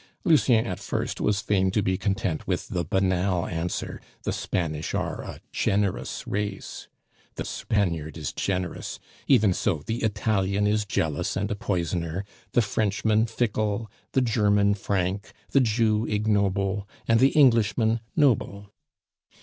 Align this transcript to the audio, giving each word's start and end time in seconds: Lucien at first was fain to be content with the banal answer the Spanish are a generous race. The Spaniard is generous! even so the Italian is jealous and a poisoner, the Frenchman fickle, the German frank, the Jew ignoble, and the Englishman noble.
Lucien 0.23 0.65
at 0.65 0.79
first 0.79 1.21
was 1.21 1.41
fain 1.41 1.69
to 1.69 1.83
be 1.83 1.95
content 1.95 2.47
with 2.47 2.69
the 2.69 2.83
banal 2.83 3.45
answer 3.45 4.01
the 4.23 4.33
Spanish 4.33 4.95
are 4.95 5.21
a 5.21 5.39
generous 5.51 6.25
race. 6.25 6.87
The 7.35 7.45
Spaniard 7.45 8.17
is 8.17 8.33
generous! 8.33 8.97
even 9.27 9.53
so 9.53 9.83
the 9.85 10.01
Italian 10.01 10.65
is 10.65 10.85
jealous 10.85 11.35
and 11.37 11.51
a 11.51 11.55
poisoner, 11.55 12.25
the 12.53 12.63
Frenchman 12.63 13.27
fickle, 13.27 13.91
the 14.13 14.21
German 14.21 14.73
frank, 14.73 15.33
the 15.51 15.61
Jew 15.61 16.07
ignoble, 16.07 16.89
and 17.07 17.19
the 17.19 17.29
Englishman 17.33 17.99
noble. 18.15 18.73